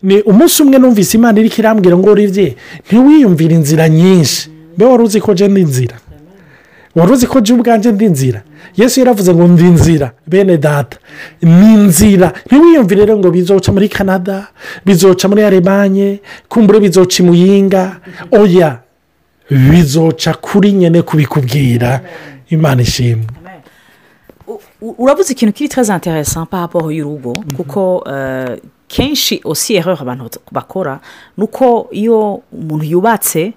ni 0.03 0.17
umunsi 0.27 0.57
umwe 0.65 0.77
numvise 0.83 1.13
imana 1.19 1.37
iri 1.41 1.51
kirambwira 1.55 1.97
ngo 2.01 2.07
urebye 2.11 2.49
ntiwiyumvire 2.87 3.55
inzira 3.59 3.85
nyinshi 3.89 4.39
mbe 4.77 4.85
wari 4.91 5.03
uzi 5.07 5.19
ko 5.25 5.31
jya 5.39 5.49
n'inzira 5.53 5.95
wari 6.95 7.13
uzi 7.13 7.27
ko 7.27 7.41
jya 7.41 7.55
ubwanjye 7.55 7.93
ndi 7.93 8.07
nzira 8.07 8.41
yesu 8.79 9.01
yaravuze 9.01 9.35
ngo 9.35 9.45
ndi 9.51 9.65
inzira 9.67 10.13
bene 10.27 10.55
data 10.59 10.97
ni 11.43 11.67
inzira 11.75 12.31
ntiwiyumvire 12.47 13.03
rero 13.05 13.19
ngo 13.19 13.29
bizoca 13.35 13.69
muri 13.75 13.89
canada 13.89 14.47
bizoca 14.87 15.27
muri 15.29 15.43
alemanye 15.43 16.21
kumbure 16.49 16.79
bizoca 16.81 17.17
imuyinga 17.23 17.83
oya 18.33 18.79
bizoca 19.51 20.31
kuri 20.41 20.71
nyine 20.73 21.03
kubikubwira 21.03 21.91
imana 22.55 22.81
ishimwe 22.87 23.27
urabuze 25.03 25.33
ikintu 25.35 25.53
kiri 25.57 25.69
twaza 25.69 25.95
interesa 25.99 26.47
y'urugo 26.91 27.33
kuko 27.57 28.05
euh, 28.07 28.59
kenshi 28.87 29.41
osi 29.45 29.79
abantu 29.83 30.31
bakora 30.53 31.01
ni 31.39 31.45
uko 31.45 31.89
iyo 31.91 32.43
umuntu 32.53 32.85
yubatse 32.85 33.53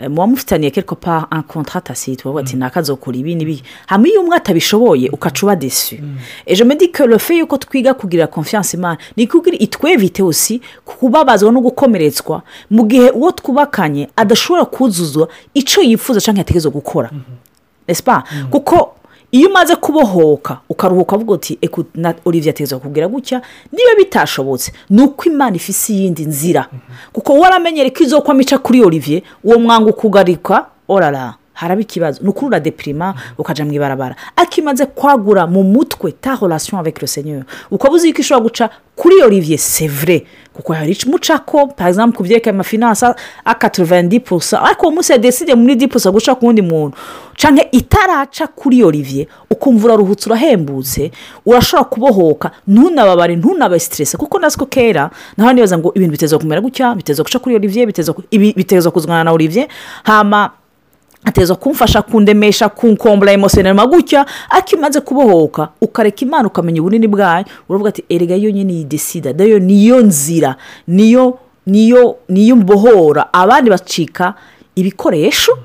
Eh, 0.00 0.08
muba 0.10 0.26
mufitaniye 0.26 0.70
keko 0.70 0.94
pa 0.94 1.26
ankontata 1.30 1.94
siti 1.94 2.26
wowe 2.28 2.42
ati 2.42 2.56
ntakazokora 2.58 3.14
ibi 3.18 3.34
n'ibi 3.38 3.62
hamwe 3.86 4.10
iyo 4.10 4.20
umwe 4.26 4.34
atabishoboye 4.36 5.06
ukaca 5.10 5.42
uba 5.46 5.54
mm. 5.56 6.18
ejo 6.50 6.64
medike 6.66 7.02
yuko 7.38 7.54
twiga 7.62 7.94
kugira 7.94 8.26
konfiyanse 8.26 8.74
imana 8.76 8.98
ni 9.16 9.28
kubwira 9.30 9.54
itwevite 9.56 10.18
hose 10.22 10.58
kubabazwa 10.84 11.52
no 11.54 11.60
gukomeretswa 11.62 12.42
mu 12.74 12.82
gihe 12.90 13.10
uwo 13.14 13.30
twubakanye 13.38 14.08
adashobora 14.18 14.64
kuzuzwa 14.66 15.28
icyo 15.54 15.82
yifuza 15.86 16.18
cyangwa 16.20 16.38
yategereza 16.42 16.70
gukora 16.74 17.10
mm-hmm. 17.12 18.14
mm. 18.14 18.48
kuko 18.50 18.96
iyo 19.36 19.48
umaze 19.50 19.74
kubohoka 19.82 20.52
ukaruhuka 20.68 21.16
avuga 21.16 21.32
uti 21.34 21.52
na 21.98 22.14
olivier 22.24 22.54
ateza 22.54 22.76
kukubwira 22.78 23.08
gutya 23.10 23.42
niba 23.74 23.92
bitashobotse 23.98 24.70
ni 24.94 25.02
uko 25.02 25.20
imana 25.26 25.54
ifise 25.58 25.84
iyindi 25.92 26.22
nzira 26.30 26.62
mhm. 26.62 26.78
kuko 27.12 27.34
waramenyere 27.42 27.90
ko 27.90 28.00
izo 28.06 28.20
kwamica 28.22 28.58
kuri 28.62 28.78
olivier 28.82 29.22
uwo 29.44 29.58
mwanga 29.58 29.90
ukugarika 29.90 30.66
orara 30.88 31.34
haraba 31.54 31.80
ikibazo 31.80 32.22
ni 32.22 32.28
ukuri 32.28 32.46
uradepirima 32.46 33.14
ukajya 33.38 33.64
mu 33.64 33.72
ibarabara 33.72 34.16
akimaze 34.36 34.86
kwagura 34.86 35.46
mu 35.46 35.62
mutwe 35.62 36.12
ta 36.12 36.34
horasiyo 36.34 36.78
avekiro 36.78 37.06
senyeri 37.06 37.44
ukaba 37.70 37.94
uzi 37.94 38.12
ko 38.12 38.18
ishobora 38.20 38.42
guca 38.44 38.66
kuri 38.98 39.22
olivier 39.22 39.58
sevre 39.58 40.26
kuko 40.52 40.72
hari 40.74 40.98
mucako 41.06 41.66
pazamu 41.78 42.12
ku 42.12 42.22
byerekeye 42.22 42.54
amafinansa 42.54 43.14
akaturuvendi 43.44 44.20
pusa 44.20 44.62
ariko 44.62 44.86
uwo 44.86 44.94
munsi 44.98 45.12
yadeside 45.12 45.54
muri 45.54 45.74
dipusa 45.76 46.10
guca 46.10 46.34
ku 46.34 46.46
wundi 46.46 46.62
muntu 46.62 46.96
cyane 47.38 47.68
itaraca 47.72 48.46
kuri 48.54 48.82
olivier 48.82 49.26
ukumva 49.50 49.86
uraruhutse 49.86 50.26
urahembutse 50.28 51.10
urashobora 51.46 51.86
kubohoka 51.90 52.50
ntunababare 52.66 53.36
ntunabasitirese 53.38 54.16
kuko 54.18 54.38
nazi 54.38 54.58
ko 54.58 54.66
kera 54.66 55.10
naho 55.38 55.52
nibaza 55.54 55.78
ngo 55.78 55.92
ibintu 55.94 56.12
biteza 56.18 56.38
kumera 56.38 56.58
gutya 56.60 56.94
biteza 56.98 57.22
guca 57.22 57.38
kuri 57.38 57.54
olivier 57.54 57.86
biteza 58.30 58.90
kuzwana 58.90 59.22
na 59.24 59.30
olivier 59.32 59.68
hama 60.02 60.50
ateza 61.24 61.54
kumfasha 61.54 62.02
kundemesha 62.02 62.68
kunkombura 62.68 63.32
emosenema 63.32 63.86
gutya 63.86 64.26
ariko 64.50 64.76
imaze 64.76 65.00
kubohoka 65.00 65.68
ukareka 65.80 66.20
imana 66.20 66.48
ukamenya 66.48 66.80
ubunini 66.80 67.06
bwayo 67.08 67.44
uravuga 67.68 67.88
ati 67.88 68.04
erega 68.08 68.34
yo 68.36 68.50
nyine 68.50 68.72
iyi 68.72 68.84
desida 68.84 69.32
dayo 69.32 69.58
niyo 69.58 70.00
nzira 70.00 70.56
niyo 70.88 71.38
niyo 71.66 72.16
niyo 72.28 72.56
mbohora 72.56 73.32
abandi 73.32 73.70
bacika 73.70 74.34
ibikoresho 74.76 75.58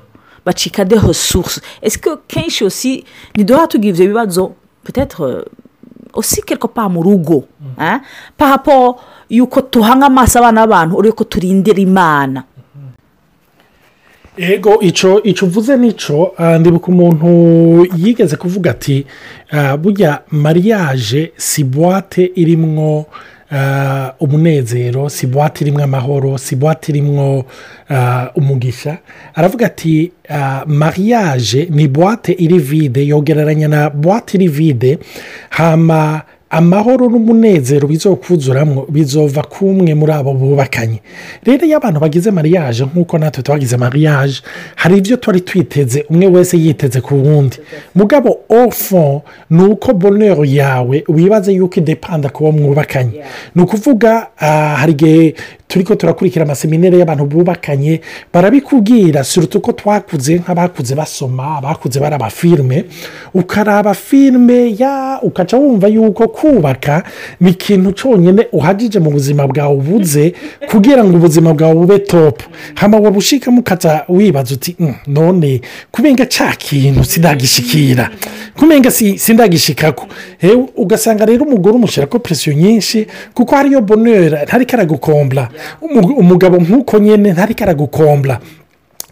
bacika 0.44 0.84
de 0.84 0.96
resource 1.06 1.60
esike 1.82 2.10
kenshi 2.26 2.64
yose 2.64 3.04
ntiduha 3.34 3.66
tugira 3.66 3.92
ibyo 3.94 4.06
bibazo 4.06 4.52
petetere 4.84 5.32
euh, 5.32 5.46
usikerwa 6.16 6.68
pa 6.68 6.88
mu 6.88 7.02
rugo 7.02 7.44
mm. 7.60 8.00
papo 8.36 8.98
y'uko 9.28 9.60
tuhanga 9.62 10.06
amaso 10.08 10.38
abana 10.40 10.64
b'abantu 10.66 10.96
urebe 10.96 11.14
ko 11.16 11.24
turindira 11.28 11.78
imana 11.80 12.44
ego 14.36 14.80
ico 14.80 15.20
ico 15.24 15.46
uvuze 15.46 15.76
nico 15.76 16.34
ah, 16.38 16.58
ndibuka 16.58 16.86
umuntu 16.88 17.28
yigeze 17.96 18.36
kuvuga 18.36 18.70
ati 18.70 19.06
ah, 19.50 19.76
burya 19.76 20.18
mariage 20.30 21.32
si 21.36 21.64
buwate 21.64 22.30
irimwo 22.34 23.06
ah, 23.50 24.14
umunezero 24.20 25.08
si 25.08 25.26
buwate 25.26 25.64
irimwo 25.64 25.82
amahoro 25.84 26.38
si 26.38 26.56
buwate 26.56 26.88
irimwo 26.92 27.44
umugisha 28.34 28.98
aravuga 29.34 29.66
ati 29.66 30.12
mariage 30.66 31.66
ni 31.70 31.88
buwate 31.88 32.32
iri 32.32 32.58
vide 32.58 33.06
yogereranya 33.06 33.68
na 33.68 33.90
buwate 33.90 34.36
iri 34.36 34.48
vide 34.48 34.98
hama 35.50 36.22
amahoro 36.50 37.08
n'umunezero 37.08 37.86
bizokuzuramwo 37.88 38.86
bizova 38.90 39.42
ku 39.46 39.58
kumwe 39.70 39.94
muri 39.94 40.10
abo 40.12 40.34
bubakanye 40.34 40.98
rero 41.46 41.62
iyo 41.66 41.76
abantu 41.78 41.98
bagize 42.02 42.30
mariage 42.34 42.82
nk'uko 42.90 43.14
natwe 43.22 43.42
twagize 43.46 43.76
mariage 43.78 44.36
hari 44.74 44.98
ibyo 44.98 45.14
twari 45.22 45.40
twiteze 45.46 45.98
umwe 46.10 46.26
wese 46.26 46.56
yiteze 46.58 46.98
ku 47.06 47.14
wundi 47.14 47.56
mugabo 47.94 48.38
ofo 48.50 49.22
ni 49.50 49.62
uko 49.62 49.92
bonero 49.94 50.42
yawe 50.44 50.96
wibaze 51.08 51.52
yuko 51.54 51.76
idepanda 51.80 52.28
ku 52.34 52.42
bo 52.44 52.50
mwubakanye 52.52 53.22
ni 53.54 53.62
ukuvuga 53.62 54.34
ah, 54.42 54.74
hari 54.82 54.92
igihe 54.98 55.34
turi 55.70 55.84
ko 55.86 55.94
turakurikira 55.94 56.42
amaseminere 56.44 56.98
y'abantu 56.98 57.24
bubakanye 57.30 58.00
barabikubwira 58.34 59.22
surutu 59.24 59.58
uko 59.62 59.70
twakuze 59.78 60.42
nk'abakuze 60.42 60.94
basoma 60.98 61.58
abakuze 61.62 62.00
baraba 62.02 62.26
filime 62.30 62.84
ukaraba 63.38 63.94
ya 64.82 64.94
ukaca 65.22 65.54
wumva 65.54 65.86
yuko 65.94 66.26
kubaka 66.40 67.02
ni 67.40 67.50
ikintu 67.52 67.92
cyonyine 67.98 68.48
uhagije 68.56 68.98
mu 69.04 69.10
buzima 69.16 69.44
bwawe 69.50 69.74
ubuze 69.80 70.24
kugira 70.70 71.04
ngo 71.04 71.14
ubuzima 71.20 71.50
bwawe 71.56 71.74
bube 71.80 71.98
topu 72.10 72.44
hano 72.80 72.96
waba 73.04 73.18
ushikamo 73.22 73.60
ukajya 73.60 73.94
wibaza 74.08 74.52
uti 74.56 74.72
mm, 74.80 74.94
none 75.16 75.50
kubenga 75.92 76.24
cya 76.34 76.48
kintu 76.64 77.04
sindagishikira 77.04 78.04
kubenga 78.58 78.90
sindagishikako 79.24 80.04
hewe 80.42 80.64
ugasanga 80.80 81.22
rero 81.28 81.44
umugore 81.44 81.74
umushyira 81.76 82.06
ko 82.08 82.16
presiyo 82.24 82.54
nyinshi 82.56 83.06
kuko 83.36 83.50
hariyo 83.56 83.80
boneri 83.84 84.32
ntariko 84.48 84.72
aragukombla 84.76 85.42
umugabo 86.22 86.56
nk'uko 86.64 86.94
nyine 87.04 87.32
ntariko 87.36 87.60
aragukombla 87.64 88.34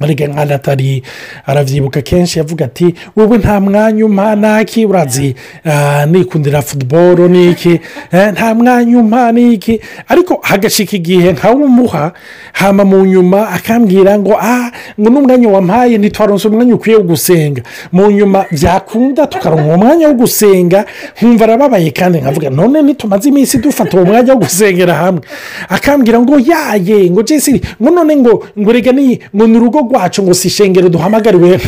arega 0.01 0.27
nka 0.29 0.45
natali 0.45 1.03
arabyibuka 1.47 2.03
kenshi 2.03 2.39
yavuga 2.39 2.65
ati 2.65 2.95
wowe 3.17 3.39
nta 3.39 3.61
mwanya 3.61 4.07
umpa 4.07 4.37
naki 4.37 4.87
urazi 4.87 5.35
ah, 5.65 6.07
nikundira 6.07 6.63
futuboro 6.63 7.29
niki 7.29 7.81
eh, 8.13 8.33
nta 8.33 8.55
mwanya 8.55 8.99
umpa 9.03 9.33
niki 9.33 9.81
ariko 10.09 10.39
hagashika 10.43 10.97
igihe 10.97 11.33
nkawumuha 11.33 12.13
hama 12.53 12.85
mu 12.85 13.07
nyuma 13.07 13.49
akambwira 13.49 14.19
ngo 14.19 14.39
aha 14.39 14.73
ngo 15.01 15.09
n'umwanya 15.11 15.49
wampaye 15.49 15.99
ntitwaronse 15.99 16.47
umwanya 16.49 16.75
ukwiye 16.75 16.97
wo 16.97 17.03
gusenga 17.11 17.63
mu 17.93 18.05
nyuma 18.11 18.45
byakunda 18.55 19.27
tukaronka 19.27 19.75
umwanya 19.75 20.05
wo 20.09 20.15
gusenga 20.15 20.85
nkumva 21.19 21.43
arababaye 21.45 21.91
kandi 21.91 22.19
nkavuga 22.23 22.49
none 22.51 22.83
ntitumaze 22.83 23.29
iminsi 23.29 23.59
dufata 23.59 23.93
uwo 23.97 24.05
mwanya 24.07 24.31
wo 24.33 24.39
gusengera 24.47 24.95
hamwe 24.95 25.23
akambwira 25.69 26.19
ngo 26.23 26.35
yaye 26.47 27.11
ngo 27.11 27.21
jesiri 27.27 27.61
ngo 27.83 27.89
none 27.91 28.13
ngo 28.23 28.35
ngo 28.63 28.71
rega 28.73 28.93
ngo 29.35 29.45
ni 29.47 29.57
urugo 29.59 29.88
rwacu 29.89 30.23
ngo 30.23 30.35
si 30.35 30.49
ishengero 30.49 30.89
duhamagariwe 30.89 31.59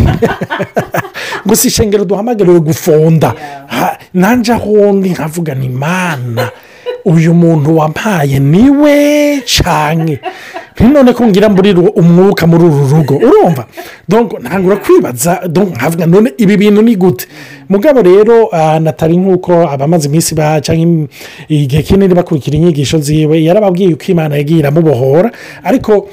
ngo 1.47 1.55
si 1.57 1.67
ishengero 1.69 2.05
duhamagariwe 2.05 2.61
gufonda 2.61 3.35
nanjye 4.15 4.53
aho 4.53 4.93
ndi 4.93 5.09
nkavugana 5.11 5.65
imana 5.65 6.51
uyu 7.05 7.35
muntu 7.35 7.77
wampaye 7.79 8.39
niwe 8.39 9.41
cyane 9.47 10.21
none 10.93 11.13
ko 11.13 11.25
ngira 11.29 11.49
muri 11.53 11.75
umwuka 11.77 12.47
muri 12.49 12.65
uru 12.65 12.89
rugo 12.93 13.15
urumva 13.21 13.67
ntangura 14.41 14.77
kwibaza 14.81 15.41
nkavuga 15.77 16.05
none 16.09 16.33
ibi 16.37 16.55
bintu 16.57 16.83
ni 16.83 16.97
gute 16.97 17.27
mugabo 17.69 18.01
rero 18.03 18.49
ah, 18.53 18.81
natari 18.81 19.17
nk'uko 19.21 19.53
abamaze 19.69 20.09
iminsi 20.09 20.33
ba 20.35 20.61
cyangwa 20.65 21.09
igihe 21.53 21.83
kinini 21.85 22.15
bakurikira 22.17 22.57
inyigisho 22.57 22.97
ziwe 22.99 23.45
yarababwiye 23.45 23.93
uko 23.95 24.05
imana 24.09 24.33
yagiye 24.41 24.61
iramubohora 24.65 25.29
ariko 25.65 26.09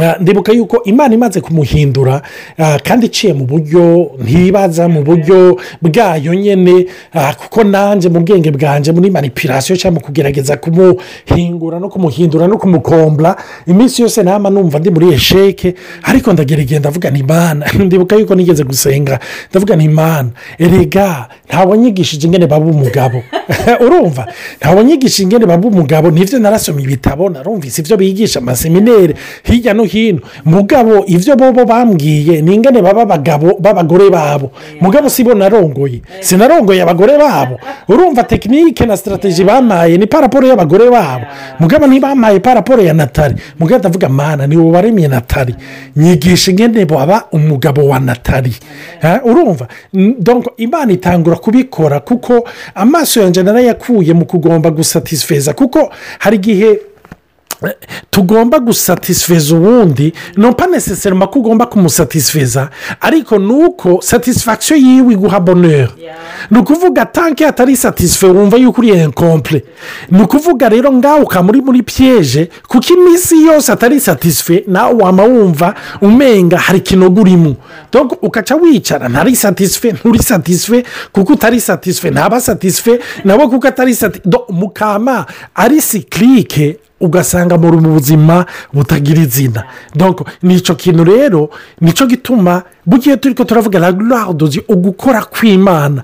Ah, 0.00 0.16
ndibuka 0.20 0.52
yuko 0.52 0.82
imana 0.84 1.14
imaze 1.14 1.40
kumuhindura 1.40 2.22
ah, 2.58 2.76
kandi 2.84 3.06
iciye 3.08 3.32
mu 3.32 3.44
buryo 3.48 4.10
ntibaza 4.24 4.88
mu 4.92 5.00
buryo 5.02 5.56
bwayo 5.82 6.34
nyine 6.36 6.84
ah, 7.16 7.32
kuko 7.32 7.64
nanjye 7.64 8.08
mu 8.12 8.20
bwenge 8.20 8.50
bwanjye 8.52 8.92
muri 8.92 9.08
manipirasiyo 9.10 9.72
cyangwa 9.80 10.00
mu 10.00 10.06
kugerageza 10.06 10.56
kumuhingura 10.60 11.80
no 11.80 11.88
kumuhindura 11.88 12.44
no 12.46 12.58
kumukombura 12.60 13.36
iminsi 13.66 14.02
yose 14.04 14.20
nama 14.22 14.50
numva 14.52 14.78
ndi 14.84 14.90
muri 14.92 15.12
esheke 15.16 15.72
ariko 16.04 16.28
ndagerageza 16.32 16.78
ndavuga 16.84 17.08
ni 17.10 17.18
imana 17.24 17.64
ndibuka 17.86 18.16
yuko 18.20 18.34
nigeze 18.36 18.64
gusenga 18.68 19.16
ndavuga 19.50 19.76
ni 19.80 19.84
imana 19.88 20.28
erega 20.60 21.28
ntawanyigishije 21.48 22.26
ingene 22.28 22.44
baba 22.46 22.66
umugabo 22.68 23.22
urumva 23.84 24.26
ntawanyigishije 24.60 25.22
ingene 25.24 25.46
baba 25.48 25.68
umugabo 25.68 26.10
nibyo 26.12 26.38
narasomye 26.38 26.84
ibitabo 26.84 27.30
narumvise 27.32 27.80
ibyo 27.82 27.96
bigisha 27.96 28.38
amasemineri 28.44 29.14
hirya 29.48 29.72
no 29.74 29.82
hino 29.86 30.20
mugabo 30.44 31.04
ibyo 31.06 31.36
bobo 31.36 31.64
bambwiye 31.64 32.42
ni 32.42 32.54
ingane 32.54 32.82
baba 32.82 33.02
abagabo 33.02 33.54
b'abagore 33.58 34.10
babo 34.10 34.52
mugabo 34.80 35.08
si 35.08 35.24
bo 35.24 35.34
narongoye 35.34 36.02
sinarongoye 36.20 36.82
abagore 36.82 37.16
babo 37.18 37.58
urumva 37.88 38.22
tekinike 38.24 38.86
na 38.86 38.96
sitarategi 38.96 39.44
bampaye 39.44 39.96
ni 39.98 40.06
paraporo 40.06 40.46
y'abagore 40.46 40.90
babo 40.90 41.24
mugabo 41.60 41.86
ntibamaye 41.86 42.40
paraporo 42.40 42.82
ya 42.82 42.94
natali 42.94 43.34
mugabo 43.58 43.78
atavuga 43.80 44.08
mana 44.08 44.46
ni 44.46 44.56
waremye 44.56 45.08
natali 45.08 45.54
nyigisha 45.96 46.50
ingene 46.50 46.86
waba 46.94 47.24
umugabo 47.32 47.86
wa 47.88 47.98
natali 48.00 48.56
urumva 49.24 49.66
imana 50.56 50.92
itangura 50.92 51.36
kubikora 51.36 52.00
kuko 52.00 52.44
amaso 52.74 53.22
yanjye 53.22 53.42
narayakuye 53.42 54.12
mu 54.14 54.24
kugomba 54.24 54.70
gusatisfeza 54.70 55.52
kuko 55.52 55.90
hari 56.18 56.36
igihe 56.36 56.78
tugomba 58.10 58.58
gusatisifeza 58.58 59.56
uwundi 59.56 60.12
ntumpa 60.36 60.66
neseseri 60.66 61.16
ko 61.18 61.38
ugomba 61.38 61.66
kumusatisifeza 61.66 62.68
ariko 63.00 63.38
ni 63.38 63.52
uko 63.52 64.00
satisifagisiyo 64.02 64.76
yiwe 64.76 65.12
iguha 65.14 65.40
boneri 65.40 65.88
ni 66.50 66.58
ukuvuga 66.58 67.06
tanke 67.06 67.46
atari 67.46 67.76
satisfe 67.76 68.26
wumva 68.26 68.56
yuko 68.56 68.80
uriye 68.80 68.96
enkompure 69.02 69.64
ni 70.10 70.22
ukuvuga 70.22 70.68
rero 70.68 70.92
ngaho 70.92 71.22
ukaba 71.22 71.48
uri 71.48 71.60
muri 71.60 71.82
piyeje 71.82 72.50
kuko 72.68 72.86
iminsi 72.94 73.42
yose 73.46 73.70
atari 73.72 74.00
satisifeye 74.00 74.64
nawe 74.66 74.94
waba 74.94 75.24
wumva 75.24 75.74
umenga 76.00 76.58
hari 76.58 76.78
ikinogo 76.78 77.20
urimo 77.20 77.54
ukaca 78.22 78.54
wicara 78.62 79.08
ntari 79.08 79.36
satisifeye 79.36 79.94
nturi 79.94 80.18
satisifeye 80.18 80.84
kuko 81.12 81.32
utari 81.32 81.60
satisfe 81.60 82.10
ntaba 82.10 82.40
satisifeye 82.40 83.00
nabo 83.24 83.48
kuko 83.48 83.68
atari 83.68 83.94
satisifeye 83.94 84.42
mukama 84.48 85.24
ari 85.54 85.80
sikirike 85.80 86.76
ugasanga 87.00 87.56
muri 87.60 87.76
mu 87.82 87.90
buzima 87.96 88.46
butagira 88.72 89.20
izina 89.22 89.62
ni 90.42 90.54
icyo 90.56 90.74
kintu 90.74 91.02
rero 91.04 91.50
nicyo 91.80 92.04
gituma 92.10 92.62
bugiye 92.88 93.16
turi 93.16 93.34
ko 93.36 93.44
turavuga 93.44 93.78
raduzi 93.84 94.60
ugukora 94.72 95.20
kw'imana 95.32 96.00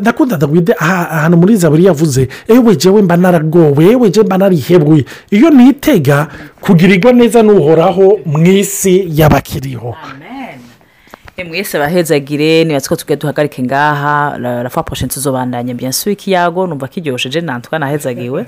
ndakunda 0.00 0.34
ndagwide 0.36 0.72
ahantu 0.80 1.36
muri 1.40 1.52
zaburi 1.60 1.84
yavuze 1.88 2.22
ewe 2.54 2.70
jyewe 2.80 3.00
mba 3.04 3.16
naragowe 3.20 3.82
ewe 3.92 4.04
jyewe 4.12 4.24
mba 4.26 4.36
narihebuye 4.40 5.02
iyo 5.36 5.48
nitega 5.56 6.16
kugirirwa 6.64 7.10
neza 7.20 7.38
n'uhoraho 7.46 8.06
mu 8.30 8.40
isi 8.60 8.92
y'abakiriho 9.18 9.90
mwese 11.44 11.78
bahezagire 11.78 12.64
nibatse 12.64 12.88
ko 12.88 12.96
tubwiye 12.96 13.16
duhagarike 13.20 13.62
ngaha 13.66 14.14
rafa 14.64 14.80
poshe 14.86 15.04
ntizobandanye 15.06 15.72
biyansi 15.78 16.02
w'ikiyago 16.08 16.60
numva 16.66 16.86
kiryoshije 16.92 17.40
nantwa 17.46 17.78
nahezagiwe 17.78 18.40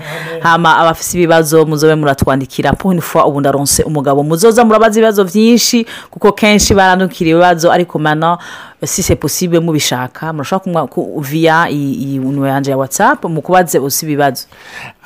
hama 0.46 0.70
abafise 0.80 1.12
ibibazo 1.18 1.56
muzobe 1.68 1.94
muratwandikira 2.00 2.72
pour 2.78 2.94
ubundi 3.26 3.48
aronse 3.48 3.80
umugabo 3.88 4.20
muzoza 4.22 4.64
murabaza 4.64 4.96
ibibazo 4.98 5.22
byinshi 5.30 5.76
kuko 6.12 6.28
kenshi 6.38 6.70
barandukira 6.76 7.28
ibibazo 7.30 7.66
ariko 7.74 7.98
mana 7.98 8.38
se 8.86 9.14
posibe 9.16 9.60
mubishaka 9.60 10.32
murashobora 10.34 10.86
kuvuga 10.90 11.70
iyi 11.70 12.18
untu 12.20 12.42
yanjye 12.46 12.70
ya 12.70 12.76
watsapu 12.80 13.28
mu 13.30 13.38
kubaze 13.42 13.78
usi 13.78 14.02
ibibazo 14.06 14.46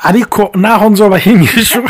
ariko 0.02 0.48
naho 0.56 0.88
nzobaha 0.90 1.28
inyishu 1.30 1.80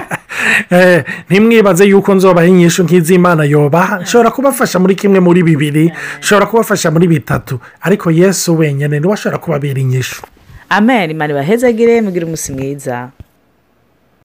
eh, 0.74 1.04
ntimwibaze 1.30 1.84
yuko 1.86 2.10
nzobaha 2.18 2.46
inyishu 2.50 2.82
nk'iz'imana 2.84 3.44
yobaha 3.46 4.00
nshobora 4.02 4.30
kubafasha 4.34 4.78
muri 4.82 4.94
kimwe 4.98 5.18
muri 5.22 5.40
bibiri 5.46 5.84
nshobora 6.18 6.46
kubafasha 6.50 6.90
muri 6.90 7.06
bitatu 7.08 7.60
ariko 7.82 8.10
yesu 8.10 8.58
wenyine 8.58 8.98
niwe 9.00 9.12
ashobora 9.14 9.38
kubabera 9.38 9.78
inyishu 9.86 10.22
amen 10.68 11.10
imana 11.14 11.30
ibahezagire 11.32 12.02
mugire 12.02 12.24
umunsi 12.26 12.50
mwiza 12.54 13.10